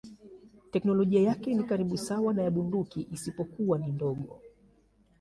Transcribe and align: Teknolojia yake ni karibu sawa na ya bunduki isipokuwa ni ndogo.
Teknolojia 0.71 1.21
yake 1.21 1.53
ni 1.53 1.63
karibu 1.63 1.97
sawa 1.97 2.33
na 2.33 2.41
ya 2.43 2.51
bunduki 2.51 3.07
isipokuwa 3.11 3.77
ni 3.79 3.87
ndogo. 3.91 4.41